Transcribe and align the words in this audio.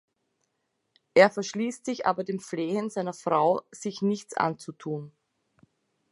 Er 1.13 1.29
verschließt 1.29 1.85
sich 1.85 2.07
aber 2.07 2.23
dem 2.23 2.39
Flehen 2.39 2.89
seiner 2.89 3.13
Frau, 3.13 3.61
sich 3.71 4.01
nichts 4.01 4.35
anzutun. 4.35 5.11